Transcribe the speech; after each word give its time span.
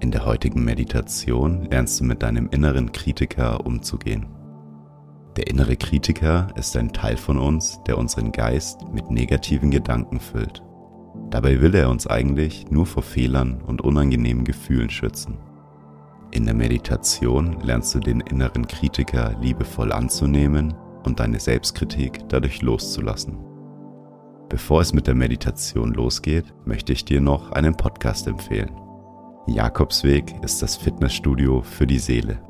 In 0.00 0.10
der 0.10 0.26
heutigen 0.26 0.62
Meditation 0.62 1.64
lernst 1.70 2.00
du 2.00 2.04
mit 2.04 2.22
deinem 2.22 2.48
inneren 2.50 2.92
Kritiker 2.92 3.64
umzugehen. 3.64 4.26
Der 5.36 5.48
innere 5.48 5.76
Kritiker 5.76 6.48
ist 6.56 6.76
ein 6.76 6.92
Teil 6.92 7.16
von 7.16 7.38
uns, 7.38 7.80
der 7.86 7.98
unseren 7.98 8.32
Geist 8.32 8.80
mit 8.92 9.10
negativen 9.10 9.70
Gedanken 9.70 10.20
füllt. 10.20 10.62
Dabei 11.30 11.60
will 11.60 11.74
er 11.74 11.90
uns 11.90 12.06
eigentlich 12.06 12.70
nur 12.70 12.86
vor 12.86 13.02
Fehlern 13.02 13.62
und 13.62 13.80
unangenehmen 13.80 14.44
Gefühlen 14.44 14.90
schützen. 14.90 15.38
In 16.30 16.44
der 16.44 16.54
Meditation 16.54 17.60
lernst 17.62 17.94
du 17.94 18.00
den 18.00 18.20
inneren 18.20 18.66
Kritiker 18.66 19.34
liebevoll 19.40 19.92
anzunehmen 19.92 20.74
und 21.04 21.20
deine 21.20 21.40
Selbstkritik 21.40 22.28
dadurch 22.28 22.60
loszulassen. 22.62 23.38
Bevor 24.48 24.80
es 24.80 24.92
mit 24.92 25.06
der 25.06 25.14
Meditation 25.14 25.92
losgeht, 25.94 26.54
möchte 26.64 26.92
ich 26.92 27.04
dir 27.04 27.20
noch 27.20 27.52
einen 27.52 27.76
Podcast 27.76 28.26
empfehlen. 28.26 28.85
Jakobsweg 29.48 30.34
ist 30.42 30.60
das 30.60 30.74
Fitnessstudio 30.74 31.62
für 31.62 31.86
die 31.86 32.00
Seele. 32.00 32.40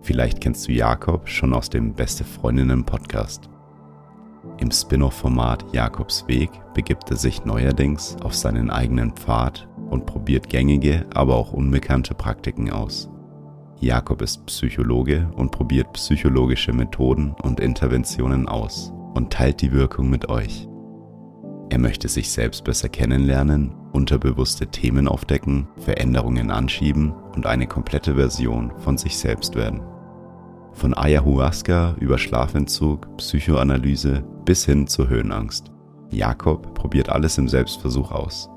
Vielleicht 0.00 0.40
kennst 0.40 0.66
du 0.66 0.72
Jakob 0.72 1.28
schon 1.28 1.52
aus 1.52 1.68
dem 1.68 1.92
Beste 1.92 2.24
Freundinnen 2.24 2.84
Podcast. 2.84 3.50
Im 4.56 4.70
Spin-off-Format 4.70 5.66
Jakobsweg 5.74 6.48
begibt 6.72 7.10
er 7.10 7.18
sich 7.18 7.44
neuerdings 7.44 8.16
auf 8.22 8.34
seinen 8.34 8.70
eigenen 8.70 9.12
Pfad 9.12 9.68
und 9.90 10.06
probiert 10.06 10.48
gängige, 10.48 11.04
aber 11.12 11.36
auch 11.36 11.52
unbekannte 11.52 12.14
Praktiken 12.14 12.70
aus. 12.70 13.10
Jakob 13.78 14.22
ist 14.22 14.46
Psychologe 14.46 15.30
und 15.36 15.50
probiert 15.50 15.92
psychologische 15.92 16.72
Methoden 16.72 17.36
und 17.42 17.60
Interventionen 17.60 18.48
aus 18.48 18.94
und 19.12 19.30
teilt 19.30 19.60
die 19.60 19.72
Wirkung 19.72 20.08
mit 20.08 20.30
euch. 20.30 20.68
Er 21.70 21.78
möchte 21.78 22.08
sich 22.08 22.30
selbst 22.30 22.64
besser 22.64 22.88
kennenlernen, 22.88 23.74
unterbewusste 23.92 24.68
Themen 24.68 25.06
aufdecken, 25.06 25.68
Veränderungen 25.78 26.50
anschieben 26.50 27.12
und 27.34 27.46
eine 27.46 27.66
komplette 27.66 28.14
Version 28.14 28.72
von 28.78 28.96
sich 28.96 29.18
selbst 29.18 29.54
werden. 29.54 29.82
Von 30.72 30.96
Ayahuasca 30.96 31.96
über 32.00 32.18
Schlafentzug, 32.18 33.16
Psychoanalyse 33.18 34.24
bis 34.44 34.64
hin 34.64 34.86
zur 34.86 35.08
Höhenangst. 35.08 35.70
Jakob 36.10 36.74
probiert 36.74 37.10
alles 37.10 37.36
im 37.36 37.48
Selbstversuch 37.48 38.12
aus. 38.12 38.48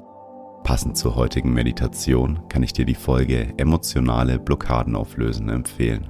Passend 0.64 0.96
zur 0.96 1.16
heutigen 1.16 1.52
Meditation 1.52 2.40
kann 2.48 2.64
ich 2.64 2.72
dir 2.72 2.86
die 2.86 2.96
Folge 2.96 3.54
Emotionale 3.58 4.40
Blockaden 4.40 4.96
auflösen 4.96 5.50
empfehlen. 5.50 6.08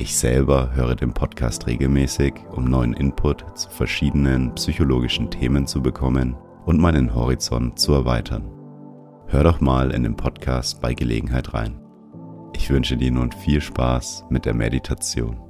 Ich 0.00 0.16
selber 0.16 0.74
höre 0.74 0.96
den 0.96 1.12
Podcast 1.12 1.66
regelmäßig, 1.66 2.32
um 2.52 2.64
neuen 2.64 2.94
Input 2.94 3.44
zu 3.54 3.68
verschiedenen 3.68 4.54
psychologischen 4.54 5.30
Themen 5.30 5.66
zu 5.66 5.82
bekommen 5.82 6.38
und 6.64 6.80
meinen 6.80 7.14
Horizont 7.14 7.78
zu 7.78 7.92
erweitern. 7.92 8.50
Hör 9.26 9.44
doch 9.44 9.60
mal 9.60 9.90
in 9.90 10.02
den 10.02 10.16
Podcast 10.16 10.80
bei 10.80 10.94
Gelegenheit 10.94 11.52
rein. 11.52 11.78
Ich 12.54 12.70
wünsche 12.70 12.96
dir 12.96 13.12
nun 13.12 13.30
viel 13.30 13.60
Spaß 13.60 14.24
mit 14.30 14.46
der 14.46 14.54
Meditation. 14.54 15.49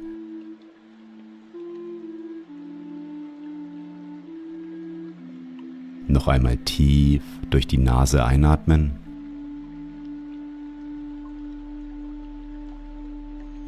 Noch 6.11 6.27
einmal 6.27 6.57
tief 6.57 7.23
durch 7.49 7.67
die 7.67 7.77
Nase 7.77 8.25
einatmen 8.25 8.91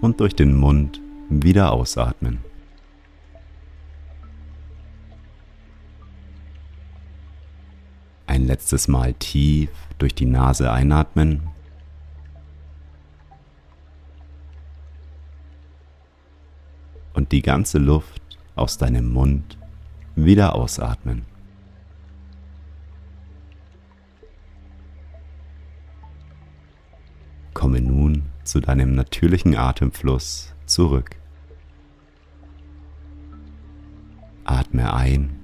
und 0.02 0.20
durch 0.20 0.36
den 0.36 0.58
Mund 0.58 1.00
wieder 1.30 1.72
ausatmen. 1.72 2.40
Ein 8.28 8.46
letztes 8.46 8.90
Mal 8.90 9.14
tief 9.14 9.70
durch 9.98 10.14
die 10.14 10.26
Nase 10.26 10.70
einatmen. 10.70 11.44
Und 17.14 17.32
die 17.32 17.42
ganze 17.42 17.78
Luft 17.78 18.22
aus 18.58 18.78
deinem 18.78 19.14
Mund 19.14 19.58
wieder 20.18 20.56
ausatmen. 20.56 21.33
Komme 27.64 27.80
nun 27.80 28.24
zu 28.44 28.60
deinem 28.60 28.94
natürlichen 28.94 29.56
Atemfluss 29.56 30.54
zurück. 30.66 31.12
Atme 34.44 34.94
ein 34.94 35.40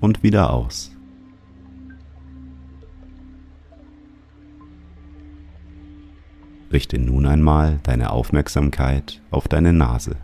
und 0.00 0.22
wieder 0.22 0.50
aus. 0.50 0.96
Richte 6.72 6.98
nun 6.98 7.26
einmal 7.26 7.80
deine 7.82 8.12
Aufmerksamkeit 8.12 9.20
auf 9.30 9.46
deine 9.46 9.74
Nase. 9.74 10.16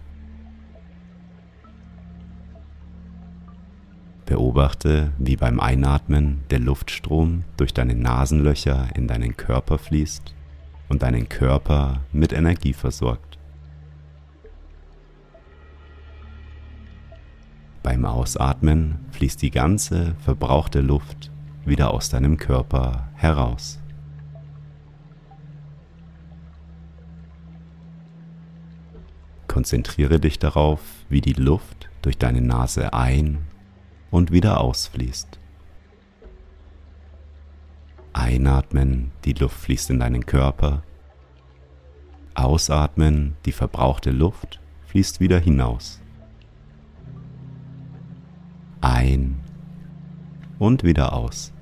Beobachte, 4.25 5.12
wie 5.19 5.37
beim 5.37 5.60
Einatmen 5.60 6.41
der 6.49 6.60
Luftstrom 6.60 7.44
durch 7.59 7.75
deine 7.75 7.94
Nasenlöcher 7.94 8.88
in 8.94 9.06
deinen 9.06 9.37
Körper 9.37 9.77
fließt 9.77 10.34
und 10.89 11.03
deinen 11.03 11.28
Körper 11.28 12.00
mit 12.12 12.33
Energie 12.33 12.72
versorgt. 12.72 13.39
Beim 17.83 18.05
Ausatmen 18.06 18.99
fließt 19.12 19.43
die 19.43 19.50
ganze 19.50 20.15
verbrauchte 20.25 20.81
Luft 20.81 21.31
wieder 21.67 21.93
aus 21.93 22.09
deinem 22.09 22.37
Körper 22.37 23.09
heraus. 23.15 23.78
Konzentriere 29.48 30.19
dich 30.19 30.39
darauf, 30.39 30.80
wie 31.09 31.21
die 31.21 31.34
Luft 31.34 31.89
durch 32.03 32.19
deine 32.19 32.41
Nase 32.41 32.92
ein 32.92 33.47
und 34.10 34.33
wieder 34.33 34.60
ausfließt. 34.60 35.39
Einatmen, 38.24 39.10
die 39.26 39.34
Luft 39.34 39.59
fließt 39.59 39.91
in 39.91 39.98
deinen 39.98 40.24
Körper. 40.24 40.82
Ausatmen, 42.32 43.36
die 43.44 43.53
verbrauchte 43.53 44.12
Luft 44.12 44.60
fließt 44.86 45.21
wieder 45.21 45.38
hinaus. 45.38 46.00
Ein 48.80 49.41
und 50.59 50.84
wieder 50.84 51.12
aus. 51.12 51.53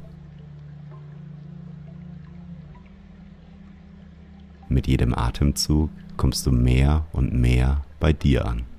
Mit 4.68 4.86
jedem 4.86 5.14
Atemzug 5.14 5.90
kommst 6.16 6.46
du 6.46 6.52
mehr 6.52 7.06
und 7.10 7.34
mehr 7.34 7.82
bei 7.98 8.12
dir 8.12 8.46
an. 8.46 8.71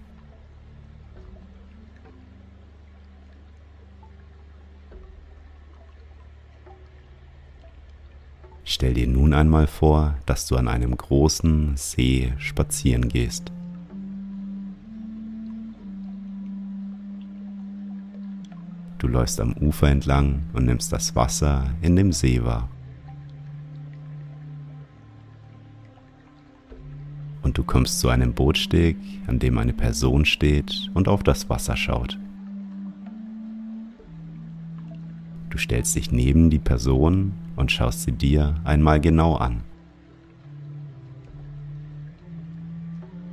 Stell 8.74 8.96
dir 8.96 9.08
nun 9.08 9.36
einmal 9.36 9.68
vor, 9.68 10.16
dass 10.26 10.48
du 10.48 10.56
an 10.56 10.68
einem 10.68 10.98
großen 10.98 11.78
See 11.78 12.34
spazieren 12.40 13.08
gehst. 13.08 13.52
Du 18.98 19.08
läufst 19.08 19.40
am 19.40 19.54
Ufer 19.54 19.90
entlang 19.90 20.42
und 20.54 20.66
nimmst 20.66 20.92
das 20.92 21.16
Wasser 21.16 21.70
in 21.84 21.96
dem 21.96 22.12
See 22.12 22.44
wahr. 22.44 22.68
Und 27.44 27.60
du 27.60 27.64
kommst 27.64 28.00
zu 28.00 28.10
einem 28.10 28.34
Bootsteg, 28.34 28.98
an 29.28 29.38
dem 29.38 29.60
eine 29.60 29.74
Person 29.74 30.26
steht 30.26 30.90
und 30.96 31.08
auf 31.08 31.22
das 31.22 31.48
Wasser 31.48 31.78
schaut. 31.78 32.18
Du 35.52 35.60
stellst 35.60 35.96
dich 35.96 36.12
neben 36.12 36.50
die 36.50 36.58
Person 36.58 37.34
und 37.56 37.72
schaust 37.72 38.04
sie 38.04 38.12
dir 38.12 38.56
einmal 38.64 39.00
genau 39.00 39.36
an. 39.36 39.64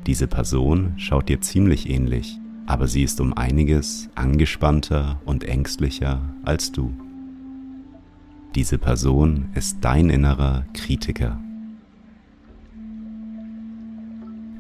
Diese 0.07 0.27
Person 0.27 0.95
schaut 0.97 1.29
dir 1.29 1.41
ziemlich 1.41 1.89
ähnlich 1.89 2.41
aber 2.71 2.87
sie 2.87 3.03
ist 3.03 3.21
um 3.21 3.33
einiges 3.33 4.09
angespannter 4.15 5.21
und 5.25 5.43
ängstlicher 5.43 6.21
als 6.45 6.71
du. 6.71 6.95
Diese 8.55 8.79
Person 8.79 9.49
ist 9.55 9.79
dein 9.81 10.09
innerer 10.09 10.65
Kritiker. 10.73 11.41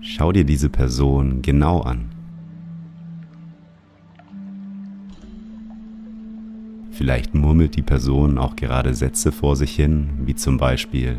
Schau 0.00 0.32
dir 0.32 0.42
diese 0.42 0.70
Person 0.70 1.40
genau 1.40 1.82
an. 1.82 2.10
Vielleicht 7.00 7.34
murmelt 7.34 7.76
die 7.76 7.82
Person 7.82 8.36
auch 8.36 8.56
gerade 8.56 8.92
Sätze 8.92 9.32
vor 9.32 9.56
sich 9.56 9.74
hin, 9.74 10.10
wie 10.26 10.34
zum 10.34 10.58
Beispiel, 10.58 11.16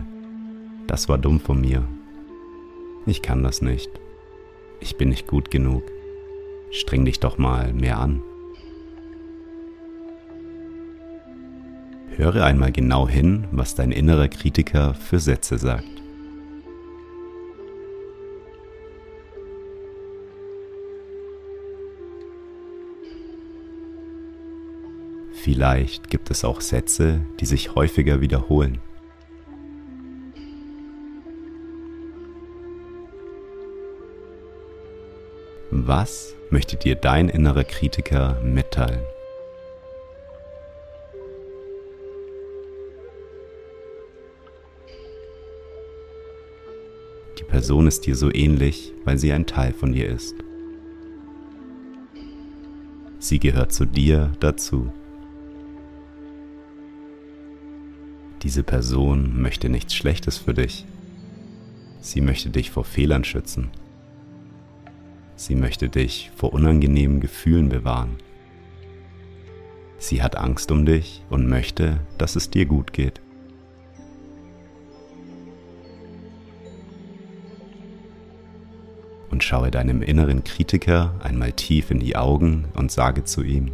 das 0.85 1.09
war 1.09 1.17
dumm 1.17 1.39
von 1.39 1.59
mir. 1.59 1.83
Ich 3.07 3.23
kann 3.23 3.41
das 3.41 3.63
nicht. 3.63 3.89
Ich 4.79 4.95
bin 4.97 5.09
nicht 5.09 5.25
gut 5.25 5.49
genug. 5.49 5.81
Streng 6.69 7.03
dich 7.03 7.19
doch 7.19 7.39
mal 7.39 7.73
mehr 7.73 7.97
an. 7.97 8.21
Höre 12.15 12.43
einmal 12.45 12.71
genau 12.71 13.09
hin, 13.09 13.45
was 13.51 13.73
dein 13.73 13.91
innerer 13.91 14.27
Kritiker 14.27 14.93
für 14.93 15.17
Sätze 15.17 15.57
sagt. 15.57 15.90
Vielleicht 25.43 26.11
gibt 26.11 26.29
es 26.29 26.45
auch 26.45 26.61
Sätze, 26.61 27.21
die 27.39 27.45
sich 27.45 27.73
häufiger 27.73 28.21
wiederholen. 28.21 28.77
Was 35.71 36.35
möchte 36.51 36.77
dir 36.77 36.93
dein 36.93 37.27
innerer 37.27 37.63
Kritiker 37.63 38.39
mitteilen? 38.43 39.01
Die 47.39 47.43
Person 47.45 47.87
ist 47.87 48.05
dir 48.05 48.15
so 48.15 48.31
ähnlich, 48.31 48.93
weil 49.05 49.17
sie 49.17 49.33
ein 49.33 49.47
Teil 49.47 49.73
von 49.73 49.91
dir 49.91 50.07
ist. 50.07 50.35
Sie 53.17 53.39
gehört 53.39 53.73
zu 53.73 53.85
dir 53.85 54.33
dazu. 54.39 54.91
Diese 58.43 58.63
Person 58.63 59.39
möchte 59.39 59.69
nichts 59.69 59.93
Schlechtes 59.93 60.39
für 60.39 60.55
dich. 60.55 60.85
Sie 61.99 62.21
möchte 62.21 62.49
dich 62.49 62.71
vor 62.71 62.83
Fehlern 62.83 63.23
schützen. 63.23 63.69
Sie 65.35 65.55
möchte 65.55 65.89
dich 65.89 66.31
vor 66.35 66.51
unangenehmen 66.51 67.19
Gefühlen 67.19 67.69
bewahren. 67.69 68.17
Sie 69.99 70.23
hat 70.23 70.37
Angst 70.37 70.71
um 70.71 70.87
dich 70.87 71.23
und 71.29 71.47
möchte, 71.47 71.99
dass 72.17 72.35
es 72.35 72.49
dir 72.49 72.65
gut 72.65 72.93
geht. 72.93 73.21
Und 79.29 79.43
schaue 79.43 79.69
deinem 79.69 80.01
inneren 80.01 80.43
Kritiker 80.43 81.13
einmal 81.23 81.51
tief 81.51 81.91
in 81.91 81.99
die 81.99 82.15
Augen 82.15 82.65
und 82.73 82.91
sage 82.91 83.23
zu 83.23 83.43
ihm, 83.43 83.71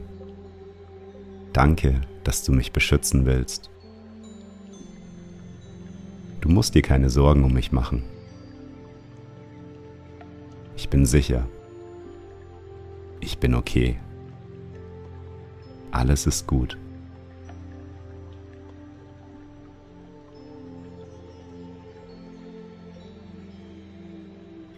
Danke, 1.53 2.01
dass 2.25 2.43
du 2.43 2.51
mich 2.51 2.73
beschützen 2.73 3.25
willst. 3.25 3.69
Du 6.47 6.53
musst 6.53 6.75
dir 6.75 6.81
keine 6.81 7.09
Sorgen 7.09 7.44
um 7.44 7.51
mich 7.51 7.73
machen. 7.73 8.03
Ich 10.77 10.88
bin 10.88 11.05
sicher, 11.05 11.45
ich 13.19 13.38
bin 13.38 13.53
okay. 13.53 13.99
Alles 15.91 16.25
ist 16.25 16.47
gut. 16.47 16.77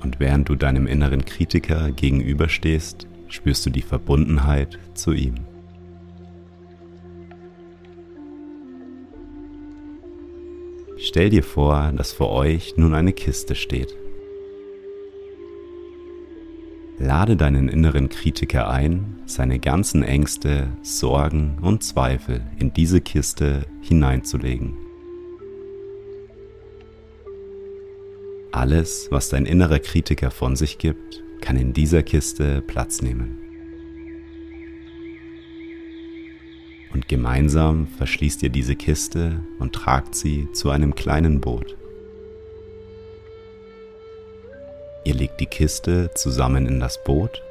Und 0.01 0.19
während 0.19 0.49
du 0.49 0.55
deinem 0.55 0.87
inneren 0.87 1.23
Kritiker 1.23 1.91
gegenüberstehst, 1.91 3.05
spürst 3.27 3.63
du 3.67 3.69
die 3.69 3.83
Verbundenheit 3.83 4.79
zu 4.95 5.11
ihm. 5.11 5.35
Stell 11.09 11.31
dir 11.31 11.41
vor, 11.41 11.91
dass 11.97 12.11
vor 12.11 12.29
euch 12.29 12.77
nun 12.77 12.93
eine 12.93 13.13
Kiste 13.13 13.55
steht. 13.55 13.97
Lade 16.99 17.35
deinen 17.35 17.67
inneren 17.67 18.09
Kritiker 18.09 18.69
ein, 18.69 19.19
seine 19.25 19.57
ganzen 19.57 20.03
Ängste, 20.03 20.67
Sorgen 20.83 21.57
und 21.63 21.83
Zweifel 21.83 22.41
in 22.59 22.73
diese 22.73 23.01
Kiste 23.01 23.65
hineinzulegen. 23.81 24.77
Alles, 28.51 29.07
was 29.09 29.29
dein 29.29 29.47
innerer 29.47 29.79
Kritiker 29.79 30.29
von 30.29 30.55
sich 30.55 30.77
gibt, 30.77 31.23
kann 31.41 31.57
in 31.57 31.73
dieser 31.73 32.03
Kiste 32.03 32.61
Platz 32.61 33.01
nehmen. 33.01 33.48
Und 36.99 37.07
gemeinsam 37.07 37.87
verschließt 37.97 38.43
ihr 38.43 38.49
diese 38.49 38.75
Kiste 38.75 39.39
und 39.57 39.71
tragt 39.71 40.15
sie 40.15 40.51
zu 40.51 40.69
einem 40.69 40.95
kleinen 40.95 41.39
Boot. 41.39 41.77
Ihr 45.05 45.13
legt 45.13 45.39
die 45.39 45.45
Kiste 45.45 46.11
zusammen 46.13 46.67
in 46.67 46.81
das 46.81 47.01
Boot 47.05 47.41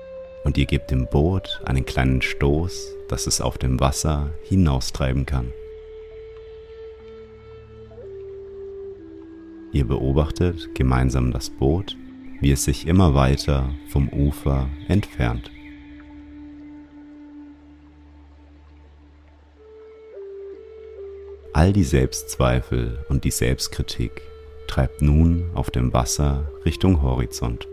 und 0.45 0.59
ihr 0.59 0.67
gebt 0.67 0.91
dem 0.91 1.07
Boot 1.07 1.63
einen 1.65 1.87
kleinen 1.87 2.21
Stoß, 2.21 2.93
dass 3.09 3.27
es 3.27 3.41
auf 3.41 3.57
dem 3.57 3.81
Wasser 3.81 4.35
hinaustreiben 4.43 5.25
kann. 5.25 5.55
Ihr 9.73 9.87
beobachtet 9.87 10.75
gemeinsam 10.75 11.33
das 11.33 11.49
Boot, 11.49 11.97
wie 12.43 12.51
es 12.51 12.65
sich 12.65 12.87
immer 12.87 13.15
weiter 13.15 13.75
vom 13.89 14.11
Ufer 14.11 14.69
entfernt. 14.89 15.51
All 21.53 21.73
die 21.73 21.85
Selbstzweifel 21.85 22.99
und 23.09 23.25
die 23.25 23.31
Selbstkritik 23.31 24.23
treibt 24.67 25.01
nun 25.01 25.51
auf 25.55 25.71
dem 25.71 25.93
Wasser 25.93 26.53
Richtung 26.65 27.03
Horizont. 27.03 27.67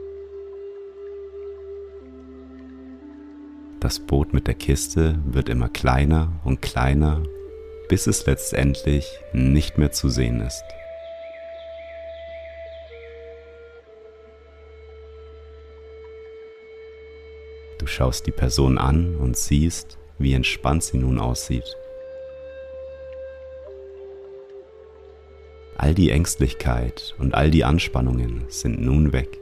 Das 3.82 4.00
Boot 4.00 4.34
mit 4.34 4.48
der 4.48 4.55
Kiste 4.55 5.20
wird 5.25 5.50
immer 5.50 5.70
kleiner 5.70 6.32
und 6.46 6.62
kleiner, 6.62 7.22
bis 7.89 8.08
es 8.08 8.25
letztendlich 8.25 9.20
nicht 9.34 9.77
mehr 9.77 9.91
zu 9.91 10.10
sehen 10.10 10.41
ist. 10.41 10.63
Du 17.77 17.86
schaust 17.86 18.25
die 18.25 18.32
Person 18.32 18.77
an 18.77 19.17
und 19.17 19.38
siehst, 19.38 20.00
wie 20.17 20.34
entspannt 20.34 20.84
sie 20.84 20.98
nun 20.98 21.20
aussieht. 21.20 21.75
All 25.77 25.94
die 25.94 26.10
Ängstlichkeit 26.10 27.15
und 27.20 27.36
all 27.36 27.51
die 27.51 27.65
Anspannungen 27.65 28.46
sind 28.48 28.82
nun 28.82 29.12
weg. 29.12 29.39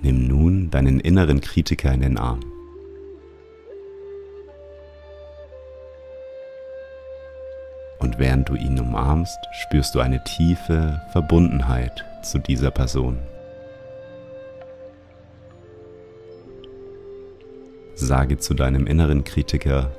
Nimm 0.00 0.28
nun 0.28 0.70
deinen 0.70 1.00
inneren 1.00 1.40
Kritiker 1.40 1.92
in 1.92 2.00
den 2.02 2.18
Arm. 2.18 2.40
Und 7.98 8.20
während 8.20 8.48
du 8.48 8.54
ihn 8.54 8.78
umarmst, 8.78 9.38
spürst 9.50 9.94
du 9.96 10.00
eine 10.00 10.22
tiefe 10.22 11.02
Verbundenheit 11.10 12.04
zu 12.22 12.38
dieser 12.38 12.70
Person. 12.70 13.18
Sage 17.96 18.38
zu 18.38 18.54
deinem 18.54 18.86
inneren 18.86 19.24
Kritiker, 19.24 19.90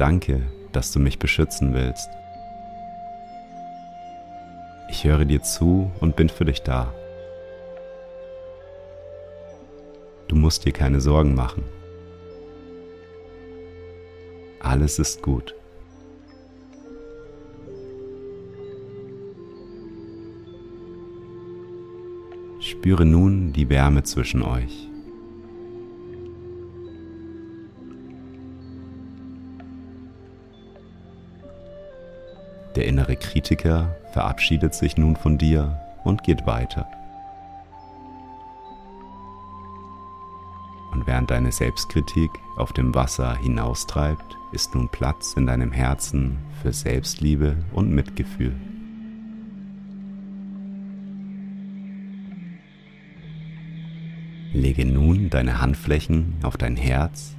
Danke, 0.00 0.40
dass 0.72 0.92
du 0.92 0.98
mich 0.98 1.18
beschützen 1.18 1.74
willst. 1.74 2.08
Ich 4.88 5.04
höre 5.04 5.26
dir 5.26 5.42
zu 5.42 5.90
und 6.00 6.16
bin 6.16 6.30
für 6.30 6.46
dich 6.46 6.62
da. 6.62 6.94
Du 10.26 10.36
musst 10.36 10.64
dir 10.64 10.72
keine 10.72 11.02
Sorgen 11.02 11.34
machen. 11.34 11.64
Alles 14.60 14.98
ist 14.98 15.20
gut. 15.20 15.54
Spüre 22.58 23.04
nun 23.04 23.52
die 23.52 23.68
Wärme 23.68 24.02
zwischen 24.04 24.40
euch. 24.40 24.89
Der 32.76 32.86
innere 32.86 33.16
Kritiker 33.16 33.96
verabschiedet 34.12 34.74
sich 34.74 34.96
nun 34.96 35.16
von 35.16 35.38
dir 35.38 35.80
und 36.04 36.22
geht 36.22 36.46
weiter. 36.46 36.88
Und 40.92 41.06
während 41.06 41.30
deine 41.30 41.52
Selbstkritik 41.52 42.30
auf 42.56 42.72
dem 42.72 42.94
Wasser 42.94 43.36
hinaustreibt, 43.36 44.36
ist 44.52 44.74
nun 44.74 44.88
Platz 44.88 45.34
in 45.34 45.46
deinem 45.46 45.72
Herzen 45.72 46.38
für 46.62 46.72
Selbstliebe 46.72 47.56
und 47.72 47.90
Mitgefühl. 47.90 48.54
Lege 54.52 54.84
nun 54.84 55.30
deine 55.30 55.60
Handflächen 55.60 56.34
auf 56.42 56.56
dein 56.56 56.76
Herz 56.76 57.36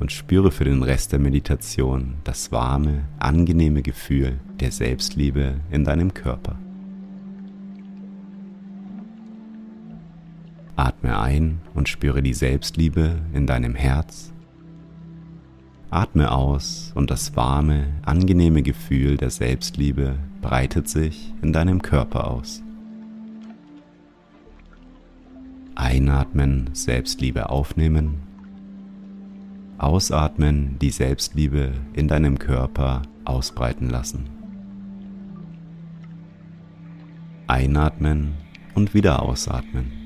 und 0.00 0.12
spüre 0.12 0.50
für 0.50 0.64
den 0.64 0.82
Rest 0.82 1.12
der 1.12 1.18
Meditation 1.18 2.14
das 2.24 2.52
warme, 2.52 3.04
angenehme 3.18 3.82
Gefühl 3.82 4.40
der 4.60 4.72
Selbstliebe 4.72 5.60
in 5.70 5.84
deinem 5.84 6.14
Körper. 6.14 6.56
Atme 10.76 11.20
ein 11.20 11.60
und 11.74 11.88
spüre 11.88 12.22
die 12.22 12.34
Selbstliebe 12.34 13.20
in 13.34 13.46
deinem 13.46 13.74
Herz. 13.74 14.32
Atme 15.90 16.32
aus 16.32 16.92
und 16.94 17.10
das 17.10 17.36
warme, 17.36 17.88
angenehme 18.02 18.62
Gefühl 18.62 19.18
der 19.18 19.30
Selbstliebe 19.30 20.16
breitet 20.40 20.88
sich 20.88 21.34
in 21.42 21.52
deinem 21.52 21.82
Körper 21.82 22.28
aus. 22.28 22.62
Einatmen, 25.74 26.70
Selbstliebe 26.72 27.50
aufnehmen. 27.50 28.31
Ausatmen, 29.82 30.78
die 30.80 30.90
Selbstliebe 30.90 31.72
in 31.92 32.06
deinem 32.06 32.38
Körper 32.38 33.02
ausbreiten 33.24 33.90
lassen. 33.90 34.30
Einatmen 37.48 38.34
und 38.74 38.94
wieder 38.94 39.22
ausatmen. 39.22 40.01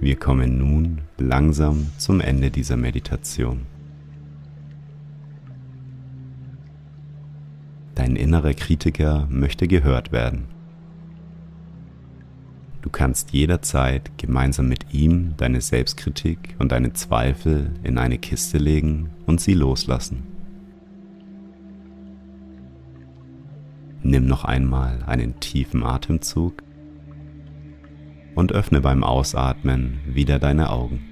Wir 0.00 0.16
kommen 0.16 0.56
nun 0.56 1.02
langsam 1.18 1.88
zum 1.98 2.22
Ende 2.22 2.50
dieser 2.50 2.78
Meditation. 2.78 3.66
Dein 7.94 8.16
innerer 8.16 8.54
Kritiker 8.54 9.26
möchte 9.28 9.68
gehört 9.68 10.10
werden. 10.10 10.46
Du 12.80 12.88
kannst 12.88 13.32
jederzeit 13.32 14.10
gemeinsam 14.16 14.70
mit 14.70 14.94
ihm 14.94 15.34
deine 15.36 15.60
Selbstkritik 15.60 16.56
und 16.58 16.72
deine 16.72 16.94
Zweifel 16.94 17.70
in 17.82 17.98
eine 17.98 18.16
Kiste 18.16 18.56
legen 18.56 19.10
und 19.26 19.38
sie 19.38 19.52
loslassen. 19.52 20.22
Nimm 24.02 24.26
noch 24.26 24.46
einmal 24.46 25.02
einen 25.04 25.38
tiefen 25.40 25.82
Atemzug 25.82 26.62
und 28.40 28.52
öffne 28.52 28.80
beim 28.80 29.04
Ausatmen 29.04 30.00
wieder 30.06 30.38
deine 30.38 30.70
Augen. 30.70 31.06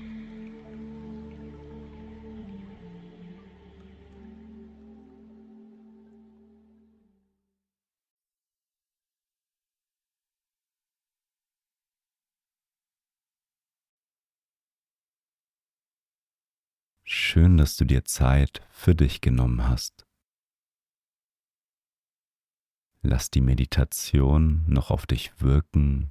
Schön, 17.05 17.59
dass 17.59 17.77
du 17.77 17.85
dir 17.85 18.07
Zeit 18.07 18.63
für 18.71 18.95
dich 18.95 19.21
genommen 19.21 19.69
hast. 19.69 20.07
Lass 23.03 23.31
die 23.31 23.43
Meditation 23.43 24.65
noch 24.67 24.91
auf 24.91 25.07
dich 25.07 25.31
wirken 25.41 26.11